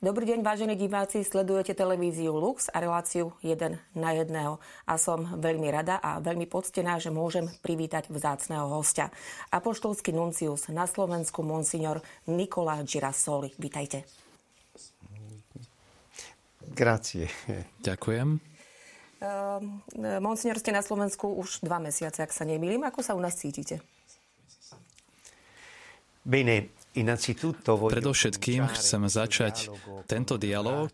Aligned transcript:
Dobrý 0.00 0.24
deň, 0.32 0.40
vážení 0.40 0.80
diváci, 0.80 1.20
sledujete 1.20 1.76
televíziu 1.76 2.32
Lux 2.32 2.72
a 2.72 2.80
reláciu 2.80 3.36
1 3.44 3.76
na 3.92 4.10
1. 4.16 4.32
A 4.88 4.94
som 4.96 5.28
veľmi 5.36 5.68
rada 5.68 6.00
a 6.00 6.16
veľmi 6.24 6.48
poctená, 6.48 6.96
že 6.96 7.12
môžem 7.12 7.52
privítať 7.60 8.08
vzácného 8.08 8.64
hostia. 8.64 9.12
Apoštolský 9.52 10.16
nuncius 10.16 10.72
na 10.72 10.88
Slovensku, 10.88 11.44
monsignor 11.44 12.00
Nikola 12.24 12.80
Girasoli. 12.80 13.52
Vítajte. 13.60 14.08
Grazie. 16.72 17.28
Ďakujem. 17.84 18.40
Uh, 19.20 19.60
monsignor, 20.16 20.56
ste 20.64 20.72
na 20.72 20.80
Slovensku 20.80 21.28
už 21.28 21.60
dva 21.60 21.76
mesiace, 21.76 22.24
ak 22.24 22.32
sa 22.32 22.48
nemýlim. 22.48 22.88
Ako 22.88 23.04
sa 23.04 23.12
u 23.12 23.20
nás 23.20 23.36
cítite? 23.36 23.84
Bene, 26.24 26.72
Predovšetkým 26.90 28.66
chcem 28.74 29.02
začať 29.06 29.70
tento 30.10 30.34
dialog 30.34 30.90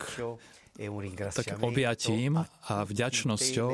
e 0.76 0.88
tak 1.32 1.56
objatím 1.64 2.44
a 2.68 2.74
vďačnosťou 2.84 3.72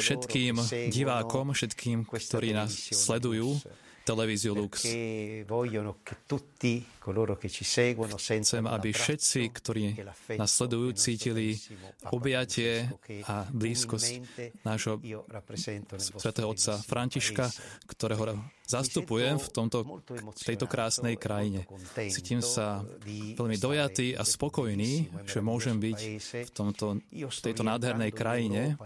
všetkým 0.00 0.54
divákom, 0.88 1.52
všetkým, 1.52 2.08
ktorí 2.08 2.56
nás 2.56 2.72
sledujú, 2.90 3.60
televíziu 4.08 4.56
Lux. 4.56 4.88
Chcem, 8.40 8.64
aby 8.66 8.88
všetci, 8.90 9.40
ktorí 9.52 9.84
nás 10.34 10.50
sledujú, 10.50 10.86
cítili 10.96 11.60
objatie 12.10 12.88
a 13.28 13.46
blízkosť 13.52 14.10
nášho 14.64 14.98
svätého 16.18 16.48
otca 16.50 16.80
Františka, 16.80 17.52
ktorého 17.86 18.40
zastupujem 18.70 19.42
v 19.42 19.48
tomto, 19.50 19.78
tejto 20.38 20.70
krásnej 20.70 21.18
krajine. 21.18 21.66
Cítim 22.06 22.38
sa 22.38 22.86
veľmi 23.34 23.58
dojatý 23.58 24.14
a 24.14 24.22
spokojný, 24.22 25.10
že 25.26 25.42
môžem 25.42 25.82
byť 25.82 25.98
v, 26.46 26.50
tomto, 26.54 27.02
v 27.10 27.38
tejto 27.42 27.62
nádhernej 27.66 28.14
krajine. 28.14 28.78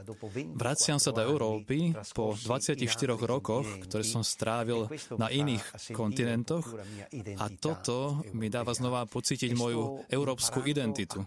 Vraciam 0.56 0.96
sa 0.96 1.12
do 1.12 1.20
Európy 1.20 1.92
po 2.16 2.32
24 2.32 2.80
rokoch, 3.20 3.68
ktoré 3.84 4.04
som 4.06 4.24
strávil 4.24 4.88
na 5.20 5.28
iných 5.28 5.92
kontinentoch 5.92 6.64
a 7.36 7.46
toto 7.52 8.24
mi 8.32 8.48
dáva 8.48 8.72
znova 8.72 9.04
pocítiť 9.04 9.52
moju 9.52 10.08
európsku 10.08 10.64
identitu. 10.64 11.20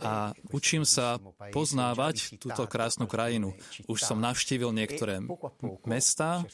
A 0.00 0.32
učím 0.54 0.88
sa 0.88 1.20
poznávať 1.52 2.40
túto 2.40 2.64
krásnu 2.64 3.04
krajinu. 3.04 3.52
Už 3.90 4.00
som 4.00 4.16
navštívil 4.22 4.72
niektoré 4.72 5.20
mesta 5.84 6.46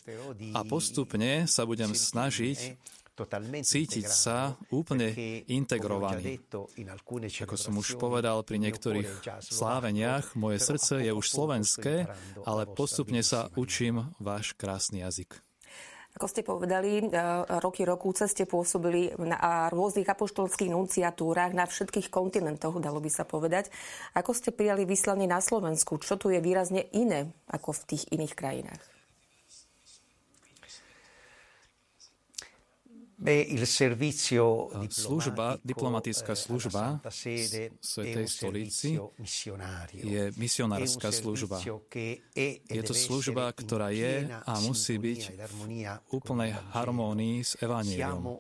a 0.57 0.61
postupne 0.65 1.36
sa 1.45 1.69
budem 1.69 1.93
snažiť 1.93 2.81
cítiť 3.65 4.07
sa 4.13 4.61
úplne 4.69 5.09
integrovaný. 5.49 6.37
Ako 7.17 7.57
som 7.57 7.81
už 7.81 7.97
povedal 7.97 8.45
pri 8.45 8.61
niektorých 8.61 9.09
sláveniach, 9.41 10.37
moje 10.37 10.61
srdce 10.61 11.01
je 11.01 11.13
už 11.17 11.25
slovenské, 11.25 12.05
ale 12.45 12.69
postupne 12.69 13.25
sa 13.25 13.49
učím 13.57 14.13
váš 14.21 14.53
krásny 14.53 15.01
jazyk. 15.01 15.41
Ako 16.17 16.33
ste 16.33 16.41
povedali, 16.41 17.05
e, 17.05 17.13
roky 17.61 17.85
rokúce 17.85 18.25
ste 18.25 18.49
pôsobili 18.49 19.13
na 19.21 19.69
rôznych 19.69 20.09
apoštolských 20.09 20.73
nunciatúrach 20.73 21.53
na 21.53 21.69
všetkých 21.69 22.09
kontinentoch, 22.09 22.81
dalo 22.81 23.05
by 23.05 23.13
sa 23.13 23.29
povedať. 23.29 23.69
Ako 24.17 24.33
ste 24.33 24.49
prijali 24.49 24.89
vyslanie 24.89 25.29
na 25.29 25.45
Slovensku? 25.45 26.01
Čo 26.01 26.17
tu 26.17 26.33
je 26.33 26.41
výrazne 26.41 26.89
iné 26.97 27.37
ako 27.53 27.77
v 27.77 27.83
tých 27.93 28.09
iných 28.17 28.33
krajinách? 28.33 28.96
Služba, 34.93 35.57
diplomatická 35.65 36.37
služba 36.37 37.01
Svetej 37.81 38.27
stolici 38.29 39.01
je 39.97 40.23
misionárska 40.37 41.09
služba. 41.09 41.57
Je 42.69 42.83
to 42.85 42.93
služba, 42.93 43.49
ktorá 43.57 43.89
je 43.89 44.29
a 44.29 44.53
musí 44.61 45.01
byť 45.01 45.21
v 45.33 45.61
úplnej 46.13 46.53
harmónii 46.77 47.41
s 47.41 47.57
Evangeliom. 47.57 48.37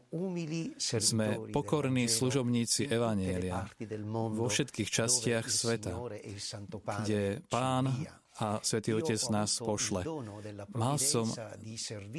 Sme 0.76 1.28
pokorní 1.56 2.04
služobníci 2.04 2.92
Evanielia 2.92 3.65
vo 4.12 4.47
všetkých 4.53 4.88
častiach 4.92 5.48
sveta, 5.48 5.97
kde 7.00 7.41
Pán 7.48 7.97
a 8.36 8.60
Svetý 8.60 8.92
Otec 8.92 9.20
nás 9.32 9.56
pošle. 9.64 10.04
Mal 10.76 10.97
som 11.00 11.24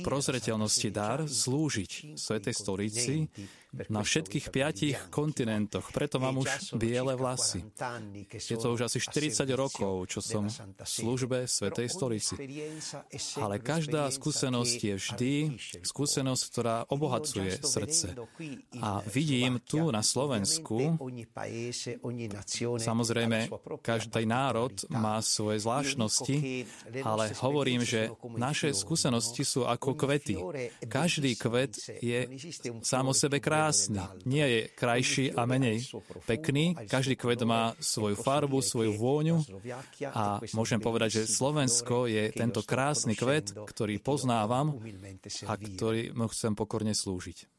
prozreteľnosti 0.02 0.90
dar 0.90 1.26
slúžiť 1.30 2.18
Svetej 2.18 2.54
stolici 2.58 3.16
na 3.92 4.02
všetkých 4.02 4.46
piatich 4.50 4.98
kontinentoch. 5.12 5.92
Preto 5.92 6.24
mám 6.24 6.40
už 6.40 6.80
biele 6.80 7.14
vlasy. 7.20 7.68
Je 8.32 8.56
to 8.56 8.74
už 8.74 8.88
asi 8.88 9.04
40 9.04 9.44
rokov, 9.54 10.08
čo 10.08 10.20
som 10.24 10.48
v 10.48 10.88
službe 10.88 11.46
Svetej 11.46 11.88
stolici. 11.92 12.34
Ale 13.38 13.60
každá 13.60 14.08
skúsenosť 14.08 14.80
je 14.80 14.96
vždy 14.96 15.34
skúsenosť, 15.84 16.44
ktorá 16.48 16.78
obohacuje 16.88 17.60
srdce. 17.60 18.16
A 18.80 19.04
vidím 19.04 19.60
tu 19.60 19.92
na 19.92 20.02
Slovensku, 20.02 20.96
samozrejme, 22.80 23.52
každý 23.84 24.24
národ 24.24 24.74
má 24.88 25.20
svoje 25.20 25.60
zvláštnosti, 25.62 26.36
ale 27.04 27.36
hovorím, 27.44 27.84
že 27.84 28.10
naše 28.32 28.72
skúsenosti 28.72 29.44
sú 29.44 29.68
ako 29.68 29.94
kvety. 29.94 30.40
Každý 30.88 31.36
kvet 31.36 31.76
je 32.00 32.32
sám 32.82 33.12
o 33.12 33.16
sebe 33.16 33.44
krásny 33.44 33.57
krásny. 33.58 34.00
Nie 34.30 34.46
je 34.46 34.62
krajší 34.70 35.26
a 35.34 35.50
menej 35.50 35.82
pekný. 36.30 36.78
Každý 36.86 37.18
kvet 37.18 37.42
má 37.42 37.74
svoju 37.82 38.14
farbu, 38.14 38.62
svoju 38.62 38.94
vôňu 38.94 39.42
a 40.14 40.38
môžem 40.54 40.78
povedať, 40.78 41.24
že 41.24 41.34
Slovensko 41.34 42.06
je 42.06 42.30
tento 42.32 42.62
krásny 42.62 43.18
kvet, 43.18 43.58
ktorý 43.58 43.98
poznávam 43.98 44.78
a 45.50 45.54
ktorý 45.58 46.14
mu 46.14 46.30
chcem 46.30 46.54
pokorne 46.54 46.94
slúžiť. 46.94 47.50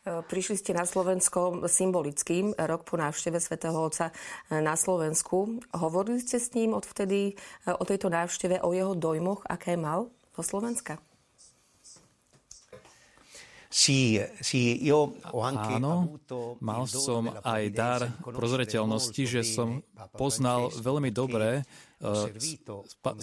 Prišli 0.00 0.56
ste 0.56 0.72
na 0.72 0.88
Slovensko 0.88 1.68
symbolickým, 1.68 2.56
rok 2.56 2.88
po 2.88 2.96
návšteve 2.96 3.36
svätého 3.36 3.76
Otca 3.76 4.08
na 4.48 4.72
Slovensku. 4.72 5.60
Hovorili 5.76 6.24
ste 6.24 6.40
s 6.40 6.56
ním 6.56 6.72
odvtedy 6.72 7.20
e, 7.28 7.32
o 7.68 7.84
tejto 7.84 8.08
návšteve, 8.08 8.64
o 8.64 8.72
jeho 8.72 8.96
dojmoch, 8.96 9.44
aké 9.44 9.76
mal 9.76 10.08
zo 10.32 10.40
Slovenska? 10.40 10.96
Áno, 15.78 16.18
mal 16.58 16.90
som 16.90 17.30
aj 17.30 17.62
dar 17.70 18.00
prozreteľnosti, 18.26 19.22
že 19.30 19.46
som 19.46 19.78
poznal 20.18 20.74
veľmi 20.74 21.14
dobre 21.14 21.62
z 22.00 22.56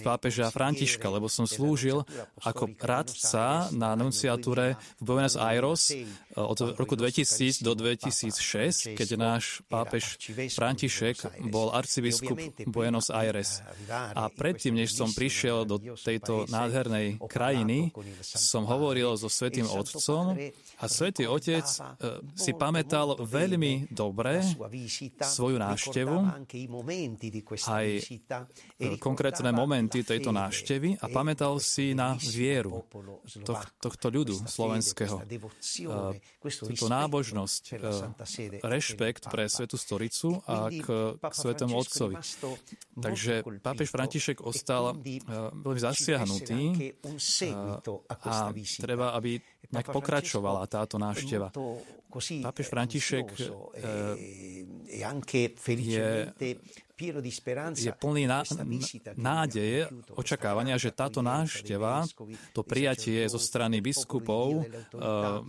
pápeža 0.06 0.54
Františka, 0.54 1.10
lebo 1.10 1.26
som 1.26 1.50
slúžil 1.50 2.06
ako 2.46 2.78
radca 2.78 3.74
na 3.74 3.98
nunciatúre 3.98 4.78
v 5.02 5.04
Buenos 5.04 5.34
Aires 5.34 5.90
eh, 5.90 6.06
od 6.38 6.78
roku 6.78 6.94
2000 6.94 7.66
do 7.66 7.74
2006, 7.74 8.94
keď 8.94 9.10
náš 9.18 9.66
pápež 9.66 10.22
František 10.54 11.50
bol 11.50 11.74
arcibiskup 11.74 12.38
Buenos 12.70 13.10
Aires. 13.10 13.66
A 13.90 14.30
predtým, 14.30 14.78
než 14.78 14.94
som 14.94 15.10
prišiel 15.10 15.66
do 15.66 15.82
tejto 15.98 16.46
nádhernej 16.46 17.18
krajiny, 17.26 17.90
som 18.22 18.70
hovoril 18.70 19.18
so 19.18 19.26
Svetým 19.26 19.66
Otcom 19.66 20.38
a 20.78 20.86
Svetý 20.86 21.26
Otec 21.26 21.66
eh, 21.66 22.22
si 22.38 22.54
pamätal 22.54 23.18
veľmi 23.18 23.90
dobre 23.90 24.46
svoju 25.26 25.58
návštevu, 25.58 26.18
aj 27.66 27.88
konkrétne 29.02 29.50
momenty 29.50 30.06
tejto 30.06 30.30
návštevy 30.30 31.02
a 31.02 31.06
pamätal 31.10 31.58
si 31.58 31.98
na 31.98 32.14
vieru 32.20 32.86
tohto 33.82 34.08
ľudu 34.08 34.38
slovenského. 34.46 35.22
Túto 36.44 36.86
nábožnosť, 36.86 37.64
rešpekt 38.62 39.34
pre 39.34 39.50
Svetu 39.50 39.76
Storicu 39.76 40.40
a 40.46 40.70
k, 40.70 40.86
k 41.18 41.34
Svetému 41.34 41.74
Otcovi. 41.74 42.16
Takže 42.98 43.42
pápež 43.62 43.88
František 43.90 44.46
ostal 44.46 44.94
veľmi 44.98 45.82
zasiahnutý 45.82 46.60
a 48.08 48.54
treba, 48.78 49.18
aby 49.18 49.42
nejak 49.72 49.88
pokračovala 49.92 50.68
táto 50.68 50.96
návšteva. 51.00 51.52
Pápež 52.44 52.66
František 52.72 53.28
je 55.78 56.08
je 57.78 57.94
plný 57.94 58.26
ná, 58.26 58.42
nádeje, 59.14 59.86
očakávania, 60.18 60.82
že 60.82 60.90
táto 60.90 61.22
návšteva, 61.22 62.10
to 62.58 62.66
prijatie 62.66 63.30
zo 63.30 63.38
strany 63.38 63.86
biskupov, 63.86 64.66
eh, 64.66 65.46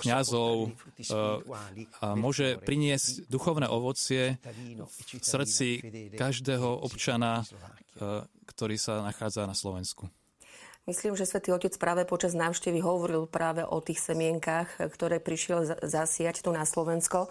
kňazov, 0.00 0.72
eh, 0.72 2.16
môže 2.16 2.56
priniesť 2.64 3.28
duchovné 3.28 3.68
ovocie 3.68 4.40
v 4.40 5.20
srdci 5.20 5.84
každého 6.16 6.80
občana, 6.80 7.44
eh, 7.44 8.24
ktorý 8.48 8.80
sa 8.80 9.04
nachádza 9.04 9.44
na 9.44 9.52
Slovensku. 9.52 10.08
Myslím, 10.86 11.18
že 11.18 11.26
svätý 11.26 11.50
Otec 11.50 11.74
práve 11.82 12.06
počas 12.06 12.30
návštevy 12.38 12.78
hovoril 12.78 13.26
práve 13.26 13.66
o 13.66 13.82
tých 13.82 13.98
semienkach, 13.98 14.78
ktoré 14.78 15.18
prišiel 15.18 15.82
zasiať 15.82 16.46
tu 16.46 16.54
na 16.54 16.62
Slovensko. 16.62 17.26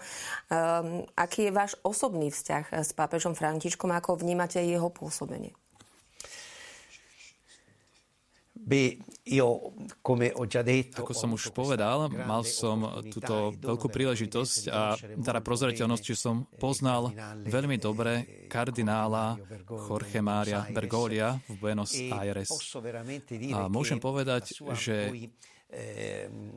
Um, 0.52 1.08
aký 1.16 1.48
je 1.48 1.56
váš 1.56 1.72
osobný 1.80 2.28
vzťah 2.28 2.84
s 2.84 2.92
pápežom 2.92 3.32
Františkom? 3.32 3.88
Ako 3.96 4.20
vnímate 4.20 4.60
jeho 4.60 4.92
pôsobenie? 4.92 5.56
Ako 10.94 11.10
som 11.10 11.34
už 11.34 11.50
povedal, 11.50 12.06
mal 12.06 12.46
som 12.46 13.02
túto 13.10 13.50
veľkú 13.58 13.90
príležitosť 13.90 14.62
a 14.70 14.94
teda 14.98 15.40
prozreteľnosť, 15.42 16.04
že 16.06 16.14
som 16.14 16.46
poznal 16.62 17.10
veľmi 17.42 17.74
dobre 17.82 18.46
kardinála 18.46 19.34
Jorge 19.66 20.22
Maria 20.22 20.62
Bergolia 20.70 21.34
v 21.50 21.54
Buenos 21.58 21.90
Aires. 21.98 22.46
A 23.50 23.66
môžem 23.66 23.98
povedať, 23.98 24.54
že 24.78 25.10
Ehm, 25.66 26.54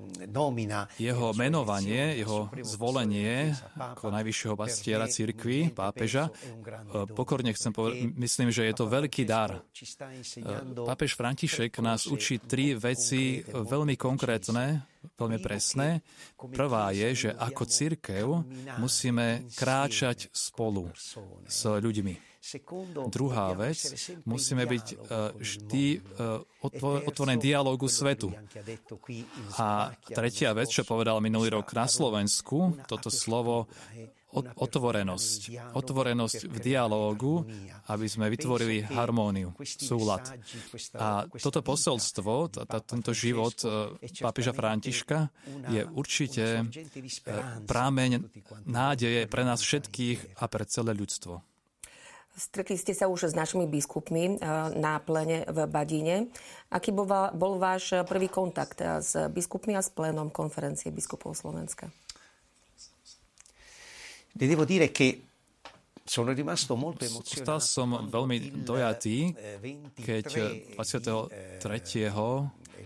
jeho 1.01 1.33
menovanie, 1.33 2.21
jeho 2.21 2.45
zvolenie 2.61 3.57
ako 3.73 4.13
najvyššieho 4.13 4.53
bastiera 4.53 5.09
cirkvi, 5.09 5.73
pápeža, 5.73 6.29
eh, 6.29 7.09
pokorne 7.09 7.49
chcem 7.49 7.73
povedať, 7.73 8.13
myslím, 8.13 8.53
že 8.53 8.69
je 8.69 8.73
to 8.77 8.85
veľký 8.85 9.25
dar. 9.25 9.65
Eh, 9.65 10.45
pápež 10.85 11.17
František 11.17 11.81
nás 11.81 12.05
učí 12.05 12.37
tri 12.37 12.77
veci 12.77 13.41
veľmi 13.49 13.97
konkrétne, 13.97 14.85
veľmi 15.17 15.41
presné. 15.41 16.05
Prvá 16.37 16.93
je, 16.93 17.09
že 17.25 17.29
ako 17.33 17.65
církev 17.65 18.25
musíme 18.77 19.49
kráčať 19.57 20.29
spolu 20.29 20.93
s 21.49 21.65
ľuďmi. 21.65 22.28
Druhá 23.11 23.51
vec, 23.51 23.79
musíme 24.23 24.63
byť 24.63 24.85
e, 24.87 24.95
vždy 25.43 25.85
e, 25.91 25.97
otvorený 27.03 27.35
dialógu 27.35 27.91
svetu. 27.91 28.31
A 29.59 29.91
tretia 30.07 30.55
vec, 30.55 30.71
čo 30.71 30.87
povedal 30.87 31.19
minulý 31.19 31.59
rok 31.59 31.67
na 31.75 31.83
Slovensku, 31.83 32.79
toto 32.87 33.11
slovo 33.11 33.67
otvorenosť. 34.37 35.73
Otvorenosť 35.73 36.39
v 36.47 36.57
dialógu, 36.61 37.43
aby 37.89 38.05
sme 38.05 38.29
vytvorili 38.29 38.85
harmóniu, 38.85 39.57
súlad. 39.65 40.23
A 40.95 41.25
toto 41.27 41.59
posolstvo, 41.65 42.53
tento 42.85 43.11
život 43.11 43.57
e, 43.65 43.99
pápeža 44.21 44.53
Františka 44.55 45.27
je 45.73 45.81
určite 45.91 46.71
prámeň 47.65 48.31
nádeje 48.69 49.25
pre 49.25 49.43
nás 49.43 49.59
všetkých 49.59 50.39
a 50.39 50.45
pre 50.45 50.63
celé 50.69 50.93
ľudstvo. 50.93 51.41
Stretli 52.39 52.79
ste 52.79 52.95
sa 52.95 53.11
už 53.11 53.29
s 53.29 53.35
našimi 53.35 53.67
biskupmi 53.67 54.23
eh, 54.23 54.37
na 54.79 55.03
plene 55.03 55.43
v 55.43 55.67
Badine. 55.67 56.31
Aký 56.71 56.95
bol, 56.95 57.05
bol 57.35 57.59
váš 57.59 57.91
prvý 58.07 58.31
kontakt 58.31 58.79
eh, 58.79 59.03
s 59.03 59.19
biskupmi 59.27 59.75
a 59.75 59.83
s 59.83 59.91
plénom 59.91 60.31
konferencie 60.31 60.87
biskupov 60.89 61.35
Slovenska? 61.35 61.91
devo 64.39 64.65
dire 64.65 64.91
che 64.91 65.27
Stal 66.09 67.61
som 67.61 68.09
veľmi 68.09 68.65
dojatý, 68.65 69.29
keď 69.93 70.25
23. 70.81 72.09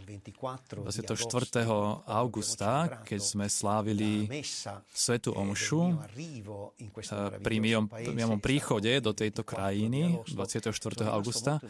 24. 0.04 1.64
augusta, 2.04 3.02
keď 3.08 3.22
sme 3.24 3.46
slávili 3.48 4.28
Svetu 4.92 5.32
Omšu 5.32 5.96
pri 7.40 7.56
mojom 7.60 8.40
príchode 8.44 8.92
do 9.00 9.16
tejto 9.16 9.48
krajiny 9.48 10.20
24. 10.28 10.76
augusta, 11.08 11.64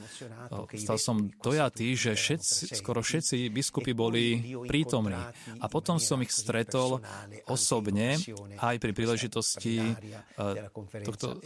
stal 0.74 0.98
som 0.98 1.30
dojatý, 1.42 1.94
že 1.94 2.18
všetci, 2.18 2.74
skoro 2.74 3.06
všetci 3.06 3.54
biskupy 3.54 3.94
boli 3.94 4.42
prítomní. 4.66 5.20
A 5.62 5.66
potom 5.70 6.02
som 6.02 6.18
ich 6.26 6.34
stretol 6.34 7.00
osobne 7.46 8.18
aj 8.58 8.76
pri 8.82 8.92
príležitosti 8.98 9.94
tohto 11.06 11.38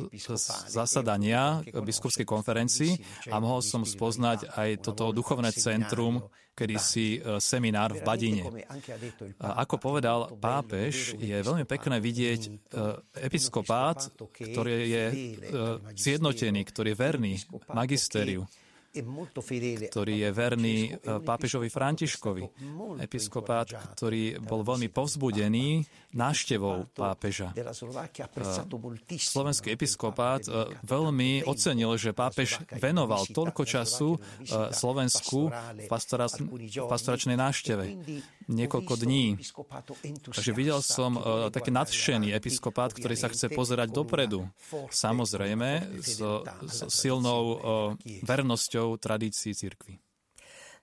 zasadania 0.72 1.60
biskupskej 1.68 2.24
konferencii 2.24 2.94
a 3.28 3.44
mohol 3.44 3.60
som 3.60 3.84
spoznať 3.84 4.56
aj 4.56 4.70
toto 4.86 5.12
duchovné 5.12 5.52
centrum, 5.52 6.24
kedysi 6.58 6.77
e, 7.18 7.42
seminár 7.42 7.94
v 7.98 8.02
Badine. 8.06 8.44
A 9.42 9.64
ako 9.66 9.76
povedal 9.78 10.20
pápež, 10.38 11.18
je 11.18 11.38
veľmi 11.38 11.66
pekné 11.66 11.98
vidieť 11.98 12.42
e, 12.46 12.50
episkopát, 13.22 14.14
ktorý 14.18 14.76
je 14.86 15.06
e, 15.08 15.16
zjednotený, 15.98 16.62
ktorý 16.68 16.94
je 16.94 16.98
verný 16.98 17.34
magistériu 17.74 18.46
ktorý 19.92 20.16
je 20.24 20.30
verný 20.32 20.78
e, 20.88 21.20
pápežovi 21.20 21.68
Františkovi. 21.68 22.44
Episkopát, 23.04 23.68
ktorý 23.98 24.40
bol 24.42 24.64
veľmi 24.64 24.88
povzbudený 24.94 25.84
návštevou 26.16 26.88
pápeža. 26.96 27.52
E, 27.52 27.64
slovenský 29.20 29.76
episkopát 29.76 30.46
e, 30.46 30.72
veľmi 30.86 31.44
ocenil, 31.44 31.98
že 32.00 32.16
pápež 32.16 32.62
venoval 32.80 33.28
toľko 33.28 33.64
času 33.68 34.10
Slovensku 34.72 35.52
v 35.52 36.86
pastoračnej 36.88 37.36
návšteve. 37.36 37.84
Niekoľko 38.48 38.94
dní. 39.04 39.36
Takže 40.32 40.52
videl 40.56 40.80
som 40.80 41.20
taký 41.52 41.68
nadšený 41.74 42.32
episkopát, 42.32 42.96
ktorý 42.96 43.20
sa 43.20 43.28
chce 43.28 43.52
pozerať 43.52 43.92
dopredu. 43.92 44.48
Samozrejme, 44.88 46.00
s, 46.00 46.24
s 46.64 46.78
silnou 46.88 47.60
vernosťou 48.24 48.87
súčasťou 48.88 48.96
tradícií 48.96 49.52
cirkvi. 49.52 50.00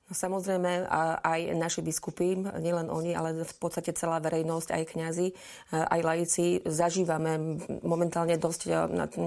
No, 0.05 0.13
samozrejme, 0.13 0.85
aj 1.25 1.57
naši 1.57 1.81
biskupy, 1.81 2.37
nielen 2.61 2.93
oni, 2.93 3.17
ale 3.17 3.41
v 3.41 3.55
podstate 3.57 3.97
celá 3.97 4.21
verejnosť, 4.21 4.77
aj 4.77 4.83
kňazi, 4.93 5.33
aj 5.73 6.01
laici, 6.05 6.61
zažívame 6.61 7.57
momentálne 7.81 8.37
dosť 8.37 8.61
e, 8.69 8.73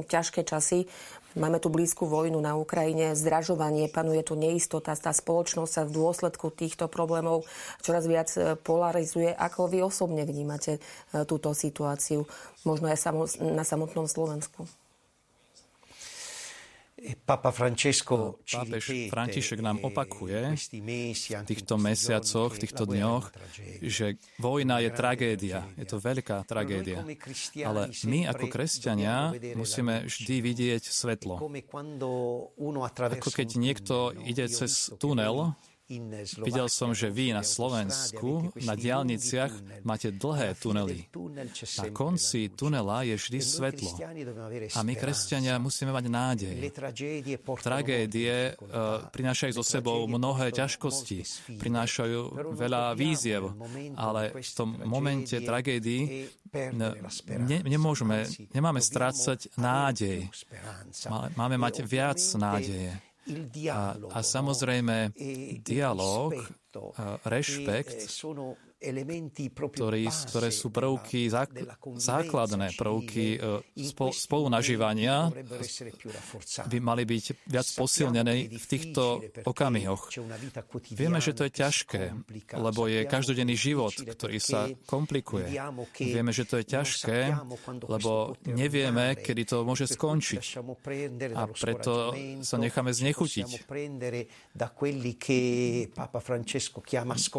ťažké 0.05 0.45
časy. 0.45 0.85
Máme 1.33 1.57
tu 1.57 1.73
blízku 1.73 2.05
vojnu 2.05 2.37
na 2.37 2.53
Ukrajine, 2.53 3.17
zdražovanie, 3.17 3.89
panuje 3.89 4.21
tu 4.21 4.37
neistota, 4.37 4.93
tá 4.93 5.09
spoločnosť 5.09 5.71
sa 5.73 5.81
v 5.81 5.97
dôsledku 5.97 6.53
týchto 6.53 6.85
problémov 6.85 7.49
čoraz 7.81 8.05
viac 8.05 8.29
e, 8.37 8.53
polarizuje. 8.53 9.33
Ako 9.33 9.65
vy 9.73 9.81
osobne 9.81 10.29
vnímate 10.29 10.77
e, 10.77 10.79
túto 11.25 11.57
situáciu, 11.57 12.29
možno 12.69 12.93
aj 12.93 13.01
na 13.41 13.65
samotnom 13.65 14.05
Slovensku? 14.05 14.69
Francesco 17.53 18.41
Pápež 18.41 19.13
František 19.13 19.61
nám 19.61 19.85
opakuje 19.85 20.57
v 20.57 21.45
týchto 21.45 21.77
mesiacoch, 21.77 22.57
v 22.57 22.61
týchto 22.65 22.89
dňoch, 22.89 23.25
že 23.85 24.17
vojna 24.41 24.81
je 24.81 24.89
tragédia. 24.89 25.69
Je 25.77 25.85
to 25.85 26.01
veľká 26.01 26.41
tragédia. 26.49 27.05
Ale 27.61 27.93
my 27.93 28.19
ako 28.25 28.45
kresťania 28.49 29.29
musíme 29.53 30.09
vždy 30.09 30.35
vidieť 30.41 30.83
svetlo. 30.89 31.37
Ako 32.97 33.29
keď 33.29 33.47
niekto 33.61 34.17
ide 34.25 34.49
cez 34.49 34.89
tunel, 34.97 35.53
Videl 36.43 36.67
som, 36.67 36.91
že 36.91 37.07
vy 37.07 37.31
na 37.31 37.47
Slovensku 37.47 38.51
na 38.67 38.75
diálniciach 38.75 39.83
máte 39.87 40.11
dlhé 40.11 40.59
tunely. 40.59 41.07
Na 41.79 41.85
konci 41.95 42.51
tunela 42.51 43.07
je 43.07 43.15
vždy 43.15 43.39
svetlo. 43.39 43.95
A 44.75 44.79
my, 44.83 44.93
kresťania, 44.99 45.55
musíme 45.63 45.95
mať 45.95 46.05
nádej. 46.11 46.57
Tragédie 47.63 48.51
uh, 48.51 49.07
prinášajú 49.15 49.51
so 49.55 49.63
sebou 49.63 50.03
mnohé 50.11 50.51
ťažkosti, 50.51 51.23
prinášajú 51.55 52.35
veľa 52.51 52.91
víziev, 52.91 53.55
ale 53.95 54.35
v 54.35 54.51
tom 54.51 54.75
momente 54.83 55.39
tragédii 55.39 56.27
ne, 56.75 57.59
nemôžeme, 57.63 58.27
nemáme 58.51 58.83
strácať 58.83 59.55
nádej. 59.55 60.27
Máme 61.39 61.55
mať 61.55 61.87
viac 61.87 62.19
nádeje. 62.35 63.06
A, 63.71 63.95
a 64.11 64.19
samozrejme, 64.23 65.11
dialog, 65.61 66.33
rešpekt 67.23 68.07
ktorý, 68.77 70.05
ktoré 70.05 70.49
sú 70.53 70.69
prvky, 70.69 71.33
základné 71.97 72.77
prvky 72.77 73.25
e, 73.33 73.37
spolunažívania, 74.13 75.33
by 76.69 76.77
mali 76.77 77.03
byť 77.09 77.25
viac 77.49 77.67
posilnené 77.73 78.53
v 78.53 78.65
týchto 78.69 79.25
okamihoch. 79.49 80.13
Vieme, 80.93 81.17
že 81.17 81.33
to 81.33 81.49
je 81.49 81.51
ťažké, 81.57 82.03
lebo 82.53 82.85
je 82.85 83.01
každodenný 83.09 83.57
život, 83.57 83.97
ktorý 83.97 84.37
sa 84.37 84.69
komplikuje. 84.85 85.49
Vieme, 85.97 86.29
že 86.29 86.45
to 86.45 86.61
je 86.61 86.65
ťažké, 86.69 87.33
lebo 87.81 88.37
nevieme, 88.45 89.17
kedy 89.17 89.57
to 89.57 89.57
môže 89.65 89.89
skončiť. 89.89 90.61
A 91.33 91.49
preto 91.49 92.13
sa 92.45 92.61
necháme 92.61 92.93
znechutiť. 92.93 93.65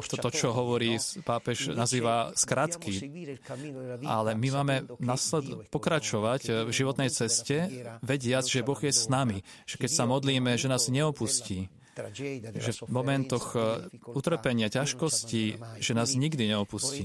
Toto, 0.09 0.31
čo 0.35 0.51
hovorí 0.51 0.99
pápež 1.29 1.77
nazýva 1.77 2.33
skratky. 2.33 3.05
Ale 4.09 4.33
my 4.33 4.49
máme 4.49 4.75
nasled, 4.97 5.69
pokračovať 5.69 6.65
v 6.65 6.71
životnej 6.73 7.13
ceste, 7.13 7.69
vediac, 8.01 8.49
že 8.49 8.65
Boh 8.65 8.81
je 8.81 8.89
s 8.89 9.13
nami. 9.13 9.45
Že 9.69 9.77
keď 9.85 9.91
sa 9.93 10.05
modlíme, 10.09 10.57
že 10.57 10.73
nás 10.73 10.89
neopustí. 10.89 11.69
Že 12.59 12.73
v 12.87 12.93
momentoch 12.93 13.47
eh, 13.59 13.63
utrpenia, 14.15 14.71
ťažkosti, 14.71 15.43
že 15.83 15.93
nás 15.93 16.15
nikdy 16.15 16.55
neopustí. 16.55 17.05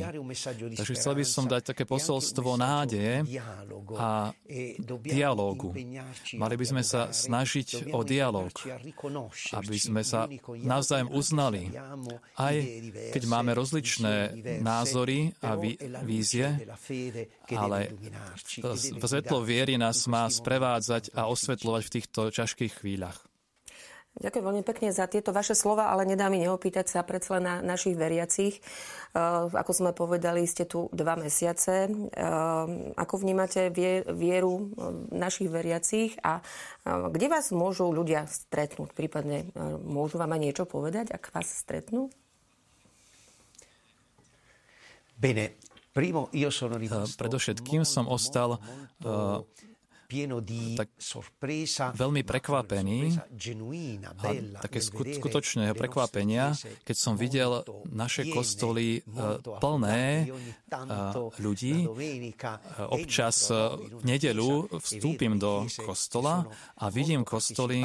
Takže 0.78 0.94
chcel 0.94 1.14
by 1.18 1.26
som 1.26 1.46
dať 1.50 1.74
také 1.74 1.84
posolstvo 1.90 2.56
nádeje 2.56 3.26
a 3.98 4.32
dialógu. 5.02 5.74
Mali 6.38 6.56
by 6.56 6.66
sme 6.66 6.84
sa 6.86 7.10
snažiť 7.10 7.94
o 7.94 8.06
dialog, 8.06 8.54
aby 9.54 9.78
sme 9.78 10.06
sa 10.06 10.30
navzájom 10.62 11.10
uznali, 11.14 11.74
aj 12.38 12.56
keď 13.12 13.24
máme 13.26 13.52
rozličné 13.58 14.16
názory 14.62 15.34
a 15.42 15.58
vízie, 16.06 16.48
ale 17.54 17.94
svetlo 19.02 19.42
viery 19.42 19.76
nás 19.78 20.06
má 20.06 20.30
sprevádzať 20.30 21.14
a 21.18 21.30
osvetľovať 21.30 21.82
v 21.86 21.94
týchto 21.94 22.22
ťažkých 22.30 22.74
chvíľach. 22.84 23.33
Ďakujem 24.14 24.46
veľmi 24.46 24.64
pekne 24.64 24.94
za 24.94 25.10
tieto 25.10 25.34
vaše 25.34 25.58
slova, 25.58 25.90
ale 25.90 26.06
nedá 26.06 26.30
mi 26.30 26.38
neopýtať 26.38 26.86
sa 26.86 27.02
predsa 27.02 27.42
na 27.42 27.66
našich 27.66 27.98
veriacich. 27.98 28.62
Uh, 29.18 29.50
ako 29.50 29.72
sme 29.74 29.90
povedali, 29.90 30.46
ste 30.46 30.70
tu 30.70 30.86
dva 30.94 31.18
mesiace. 31.18 31.90
Uh, 31.90 32.94
ako 32.94 33.26
vnímate 33.26 33.74
vieru 34.14 34.70
našich 35.10 35.50
veriacich 35.50 36.14
a 36.22 36.46
uh, 36.46 37.10
kde 37.10 37.26
vás 37.26 37.50
môžu 37.50 37.90
ľudia 37.90 38.30
stretnúť? 38.30 38.94
Prípadne 38.94 39.50
môžu 39.82 40.22
vám 40.22 40.38
aj 40.38 40.42
niečo 40.46 40.64
povedať, 40.70 41.10
ak 41.10 41.34
vás 41.34 41.50
stretnú? 41.50 42.14
Bene, 45.18 45.58
primo 45.90 46.30
io 46.38 46.54
sono 46.54 46.78
rimasto 46.78 47.18
Predovšetkým 47.18 47.82
som 47.82 48.06
ostal 48.06 48.62
uh, 48.62 49.42
tak 50.78 50.90
veľmi 51.98 52.22
prekvapený 52.22 53.00
a 54.06 54.30
také 54.62 54.80
skutočného 54.84 55.74
prekvapenia, 55.74 56.54
keď 56.86 56.96
som 56.96 57.18
videl 57.18 57.66
naše 57.90 58.30
kostoly 58.30 59.00
e, 59.00 59.02
plné 59.58 60.02
e, 60.24 60.26
ľudí. 61.42 61.90
Občas 62.94 63.50
v 63.50 64.04
nedelu 64.06 64.70
vstúpim 64.78 65.38
do 65.42 65.66
kostola 65.82 66.46
a 66.78 66.86
vidím 66.94 67.26
kostoly, 67.26 67.84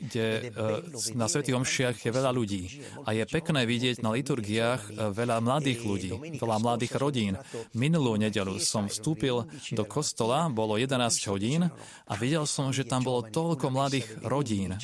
kde 0.00 0.26
e, 0.26 1.16
na 1.18 1.26
Svetých 1.28 1.56
omšiach 1.58 1.96
je 2.00 2.10
veľa 2.10 2.30
ľudí. 2.32 2.80
A 3.04 3.12
je 3.12 3.24
pekné 3.28 3.68
vidieť 3.68 4.00
na 4.00 4.14
liturgiách 4.14 5.12
veľa 5.12 5.38
mladých 5.44 5.80
ľudí, 5.84 6.10
veľa 6.40 6.56
mladých 6.62 6.94
rodín. 6.96 7.34
Minulú 7.76 8.16
nedelu 8.16 8.56
som 8.62 8.86
vstúpil 8.88 9.46
do 9.74 9.84
kostola, 9.84 10.46
bolo 10.48 10.78
11 10.78 10.93
11 10.94 11.30
hodín 11.34 11.66
a 12.06 12.12
videl 12.14 12.46
som, 12.46 12.70
že 12.70 12.86
tam 12.86 13.02
bolo 13.02 13.26
toľko 13.26 13.66
mladých 13.68 14.06
rodín. 14.22 14.78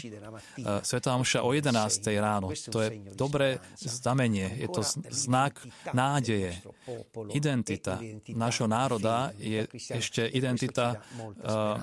Svetá 0.83 1.15
Omša 1.15 1.47
o 1.47 1.55
11. 1.55 1.71
ráno. 2.19 2.51
To 2.51 2.79
je 2.83 2.89
dobré 3.15 3.63
znamenie. 3.79 4.59
Je 4.59 4.69
to 4.69 4.83
znak 5.09 5.63
nádeje. 5.95 6.59
Identita 7.31 8.03
nášho 8.29 8.67
národa 8.67 9.31
je 9.39 9.67
ešte 9.71 10.27
identita 10.27 10.97
uh, 10.97 11.79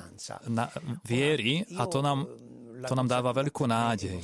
na, 0.49 0.65
viery 1.05 1.63
a 1.77 1.85
to 1.85 2.01
nám 2.01 2.27
to 2.85 2.93
nám 2.93 3.07
dáva 3.09 3.31
veľkú 3.33 3.65
nádej. 3.65 4.21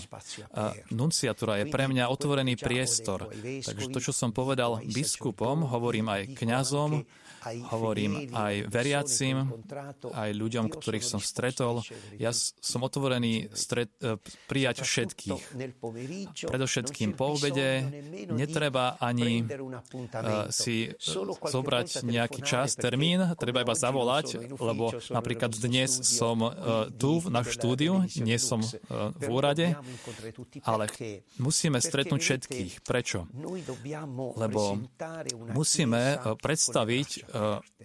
A 0.53 0.75
nunciatúra 0.93 1.63
je 1.63 1.71
pre 1.71 1.89
mňa 1.89 2.11
otvorený 2.11 2.59
priestor. 2.59 3.31
Takže 3.33 3.87
to, 3.89 3.99
čo 3.99 4.11
som 4.13 4.29
povedal 4.29 4.83
biskupom, 4.85 5.65
hovorím 5.65 6.11
aj 6.11 6.21
kňazom, 6.37 7.05
hovorím 7.51 8.31
aj 8.31 8.71
veriacim, 8.71 9.51
aj 10.13 10.29
ľuďom, 10.31 10.71
ktorých 10.71 11.05
som 11.05 11.19
stretol. 11.19 11.83
Ja 12.15 12.31
som 12.35 12.87
otvorený 12.87 13.51
stret, 13.51 13.91
e, 13.99 14.15
prijať 14.47 14.87
všetkých. 14.87 15.43
Predovšetkým 16.47 17.19
po 17.19 17.35
obede 17.35 17.83
netreba 18.31 18.95
ani 18.99 19.43
uh, 19.43 20.47
si 20.53 20.91
zobrať 21.43 22.05
nejaký 22.07 22.41
čas, 22.45 22.77
termín, 22.77 23.19
treba 23.35 23.65
iba 23.65 23.75
zavolať, 23.75 24.39
lebo 24.55 24.93
napríklad 25.11 25.51
dnes 25.57 26.03
som 26.05 26.39
uh, 26.43 26.51
tu 26.95 27.19
na 27.27 27.43
štúdiu, 27.43 28.05
nie 28.19 28.37
som 28.43 28.59
uh, 28.59 29.15
v 29.15 29.27
úrade, 29.31 29.71
ale 30.67 30.85
musíme 31.39 31.79
stretnúť 31.79 32.19
všetkých. 32.19 32.71
Prečo? 32.83 33.31
Lebo 34.35 34.83
musíme 35.55 36.19
predstaviť 36.43 37.09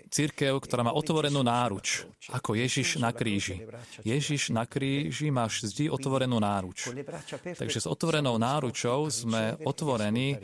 církev, 0.09 0.59
ktorá 0.59 0.83
má 0.83 0.93
otvorenú 0.97 1.45
náruč, 1.47 2.09
ako 2.33 2.59
Ježiš 2.59 2.99
na 2.99 3.15
kríži. 3.15 3.62
Ježiš 4.03 4.50
na 4.50 4.65
kríži 4.67 5.31
má 5.31 5.47
vždy 5.47 5.93
otvorenú 5.93 6.41
náruč. 6.41 6.91
Takže 7.55 7.79
s 7.85 7.87
otvorenou 7.87 8.41
náručou 8.41 9.07
sme 9.12 9.55
otvorení 9.62 10.41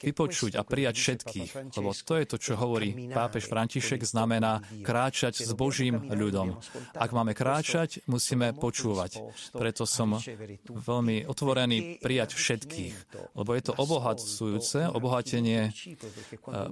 vypočuť 0.00 0.60
a 0.60 0.62
prijať 0.62 0.94
všetkých, 1.00 1.50
lebo 1.80 1.90
to 1.96 2.14
je 2.20 2.24
to, 2.28 2.36
čo 2.36 2.52
hovorí 2.60 2.92
pápež 3.10 3.48
František, 3.48 4.04
znamená 4.04 4.60
kráčať 4.84 5.42
s 5.42 5.50
Božím 5.56 5.98
ľudom. 6.12 6.60
Ak 6.94 7.10
máme 7.16 7.32
kráčať, 7.32 8.04
musíme 8.04 8.52
počúvať. 8.52 9.18
Preto 9.50 9.88
som 9.88 10.20
veľmi 10.68 11.24
otvorený 11.26 11.98
prijať 11.98 12.36
všetkých, 12.36 12.94
lebo 13.34 13.50
je 13.56 13.62
to 13.64 13.72
obohacujúce, 13.74 14.92
obohatenie. 14.92 15.72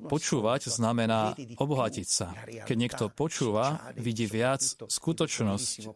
Počúvať 0.07 0.71
znamená 0.71 1.33
obohatiť 1.57 2.09
sa. 2.09 2.33
Keď 2.69 2.77
niekto 2.77 3.05
počúva, 3.09 3.93
vidí 3.97 4.29
viac 4.29 4.63
skutočnosť 4.63 5.95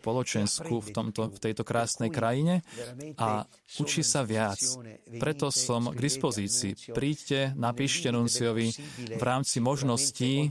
spoločenskú 0.00 0.84
v, 0.84 0.88
tomto, 0.92 1.32
v 1.32 1.38
tejto 1.40 1.62
krásnej 1.64 2.12
krajine 2.12 2.62
a 3.16 3.48
učí 3.80 4.04
sa 4.04 4.22
viac. 4.26 4.60
Preto 5.18 5.48
som 5.50 5.90
k 5.90 5.98
dispozícii. 5.98 6.92
Príďte, 6.94 7.54
napíšte 7.56 8.12
nunciovi 8.12 8.72
v 9.16 9.22
rámci 9.22 9.58
možností, 9.62 10.50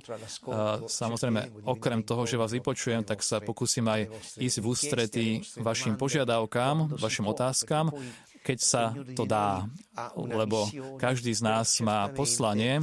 samozrejme, 0.88 1.66
okrem 1.68 2.02
toho, 2.04 2.24
že 2.26 2.40
vás 2.40 2.52
vypočujem, 2.56 3.04
tak 3.04 3.22
sa 3.24 3.40
pokúsim 3.44 3.86
aj 3.88 4.08
ísť 4.40 4.58
v 4.60 4.66
ústretí 4.66 5.28
vašim 5.60 5.96
požiadavkám, 6.00 6.96
vašim 6.98 7.28
otázkam, 7.28 7.92
keď 8.40 8.58
sa 8.60 8.96
to 9.14 9.28
dá, 9.28 9.68
lebo 10.16 10.66
každý 10.98 11.36
z 11.36 11.42
nás 11.44 11.84
má 11.84 12.08
poslanie 12.16 12.80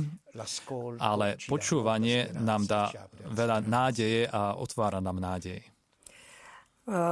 ale 1.00 1.40
počúvanie 1.49 2.28
nám 2.37 2.68
dá 2.68 2.92
veľa 3.25 3.64
nádeje 3.64 4.28
a 4.28 4.56
otvára 4.61 5.00
nám 5.00 5.16
nádej. 5.16 5.64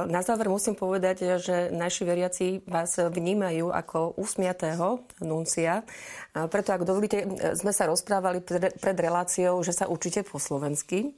Na 0.07 0.23
záver 0.23 0.47
musím 0.47 0.71
povedať, 0.71 1.35
že 1.35 1.67
naši 1.67 2.07
veriaci 2.07 2.63
vás 2.63 2.95
vnímajú 2.95 3.75
ako 3.75 4.15
usmiatého 4.15 5.03
nuncia. 5.19 5.83
Preto, 6.31 6.69
ak 6.71 6.87
dovolíte, 6.87 7.27
sme 7.59 7.75
sa 7.75 7.83
rozprávali 7.91 8.39
pred 8.79 8.95
reláciou, 8.95 9.59
že 9.67 9.75
sa 9.75 9.91
učíte 9.91 10.23
po 10.23 10.39
slovensky. 10.39 11.11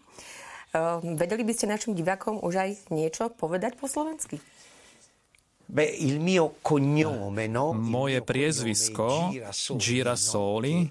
Vedeli 1.04 1.44
by 1.48 1.54
ste 1.56 1.66
našim 1.72 1.96
divákom 1.96 2.44
už 2.44 2.54
aj 2.60 2.70
niečo 2.92 3.32
povedať 3.32 3.80
po 3.80 3.88
slovensky? 3.88 4.42
Beh, 5.68 6.00
il 6.00 6.24
mio 6.24 6.56
cognome, 6.64 7.52
no? 7.52 7.76
Moje 7.76 8.24
priezvisko 8.24 9.36
Girasoli, 9.76 10.88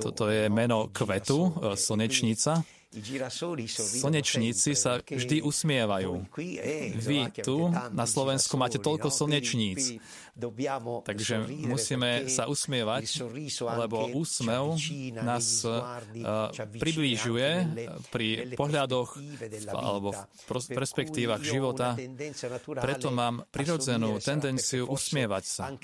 toto 0.00 0.32
je 0.32 0.48
meno 0.48 0.88
kvetu, 0.88 1.52
e, 1.52 1.76
slnečnica. 1.76 2.64
Slnečníci 3.76 4.72
sa 4.72 5.04
vždy 5.04 5.44
usmievajú. 5.44 6.24
Vy 6.96 7.28
tu 7.44 7.68
na 7.92 8.08
Slovensku 8.08 8.56
máte 8.56 8.80
toľko 8.80 9.12
slnečníc. 9.12 10.00
Takže 10.38 11.34
musíme 11.66 12.30
sa 12.30 12.46
usmievať, 12.46 13.26
lebo 13.58 14.06
úsmev 14.14 14.78
nás 15.18 15.66
uh, 15.66 15.98
priblížuje 16.78 17.50
pri 18.14 18.54
pohľadoch 18.54 19.18
alebo 19.74 20.14
v 20.14 20.68
perspektívach 20.70 21.42
života. 21.42 21.98
Preto 22.62 23.10
mám 23.10 23.42
prirodzenú 23.50 24.22
tendenciu 24.22 24.86
usmievať 24.86 25.44
sa. 25.44 25.74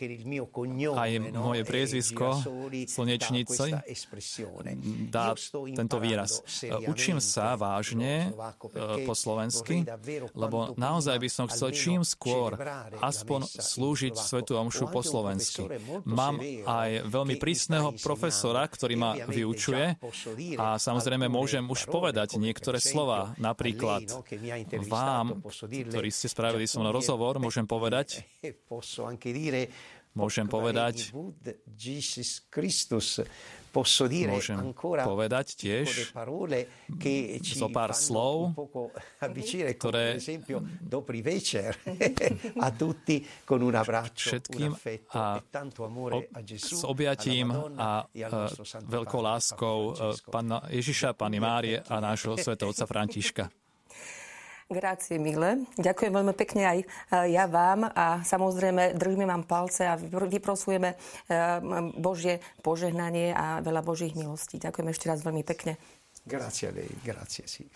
Aj 0.95 1.11
moje 1.35 1.63
priezvisko, 1.67 2.39
slnečnici, 2.87 3.75
dá 5.11 5.35
tento 5.75 5.99
výraz. 5.99 6.47
Učím 6.87 7.19
sa 7.19 7.59
vážne 7.59 8.31
uh, 8.31 9.03
po 9.03 9.19
slovensky, 9.19 9.83
lebo 10.39 10.79
naozaj 10.79 11.17
by 11.19 11.29
som 11.29 11.51
chcel 11.51 11.75
čím 11.75 12.01
skôr 12.07 12.55
aspoň 13.03 13.51
slúžiť 13.51 14.15
Svetú 14.45 14.61
Omšu 14.61 14.93
po 14.93 15.01
slovensky. 15.01 15.65
Mám 16.05 16.37
aj 16.69 17.09
veľmi 17.09 17.41
prísneho 17.41 17.97
profesora, 17.97 18.69
ktorý 18.69 18.93
ma 18.93 19.17
vyučuje 19.25 19.97
a 20.61 20.77
samozrejme 20.77 21.33
môžem 21.33 21.65
už 21.65 21.89
povedať 21.89 22.37
niektoré 22.37 22.77
slova. 22.77 23.33
Napríklad 23.41 24.05
vám, 24.85 25.41
ktorí 25.65 26.13
ste 26.13 26.29
spravili 26.29 26.69
so 26.69 26.77
mnou 26.85 26.93
rozhovor, 26.93 27.41
môžem 27.41 27.65
povedať, 27.65 28.29
môžem 30.13 30.45
povedať, 30.45 31.09
môžem 34.31 34.71
povedať 34.79 35.47
tiež 35.59 36.15
zo 37.43 37.69
pár 37.75 37.91
slov, 37.91 38.55
ktoré 39.75 40.23
všetkým 44.15 44.79
a 45.11 45.43
s 46.55 46.83
objatím 46.87 47.51
a 47.75 48.07
veľkou 48.87 49.21
láskou 49.21 49.99
Pána 50.31 50.71
Ježiša, 50.71 51.19
Pani 51.19 51.43
Márie 51.43 51.83
a 51.83 51.99
nášho 51.99 52.39
svetovca 52.39 52.87
Františka. 52.87 53.51
Grácie, 54.65 55.21
Mile. 55.21 55.69
Ďakujem 55.77 56.13
veľmi 56.13 56.33
pekne 56.33 56.63
aj 56.65 56.79
e, 56.81 56.87
ja 57.37 57.45
vám 57.45 57.85
a 57.85 58.25
samozrejme 58.25 58.97
držíme 58.97 59.29
vám 59.29 59.45
palce 59.45 59.85
a 59.85 60.01
vyprosujeme 60.01 60.97
e, 60.97 60.97
Božie 62.01 62.41
požehnanie 62.65 63.37
a 63.37 63.61
veľa 63.61 63.85
Božích 63.85 64.17
milostí. 64.17 64.57
Ďakujem 64.57 64.89
ešte 64.89 65.09
raz 65.13 65.21
veľmi 65.21 65.45
pekne. 65.45 65.77
Grazie 66.25 66.73
lei, 66.73 66.89
grazie, 67.05 67.45
sì. 67.45 67.69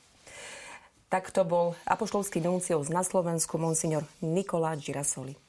Tak 1.09 1.33
to 1.33 1.45
bol 1.45 1.73
apoštolský 1.88 2.40
nuncius 2.45 2.92
na 2.92 3.00
Slovensku, 3.00 3.57
monsignor 3.57 4.04
Nikola 4.21 4.76
Girasoli. 4.76 5.48